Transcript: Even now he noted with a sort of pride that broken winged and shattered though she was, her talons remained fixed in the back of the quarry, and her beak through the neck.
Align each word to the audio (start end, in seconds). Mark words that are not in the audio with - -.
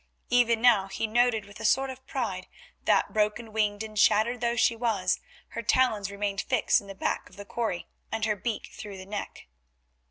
Even 0.31 0.63
now 0.63 0.87
he 0.87 1.05
noted 1.05 1.45
with 1.45 1.59
a 1.59 1.63
sort 1.63 1.91
of 1.91 2.03
pride 2.07 2.47
that 2.85 3.13
broken 3.13 3.53
winged 3.53 3.83
and 3.83 3.99
shattered 3.99 4.41
though 4.41 4.55
she 4.55 4.75
was, 4.75 5.19
her 5.49 5.61
talons 5.61 6.09
remained 6.09 6.41
fixed 6.41 6.81
in 6.81 6.87
the 6.87 6.95
back 6.95 7.29
of 7.29 7.35
the 7.35 7.45
quarry, 7.45 7.85
and 8.11 8.25
her 8.25 8.35
beak 8.35 8.71
through 8.73 8.97
the 8.97 9.05
neck. 9.05 9.45